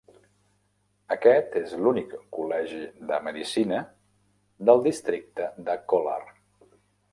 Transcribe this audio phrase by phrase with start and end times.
[1.15, 2.79] Aquest és l'únic col·legi
[3.13, 3.83] de medicina
[4.71, 6.21] del districte de Kolar.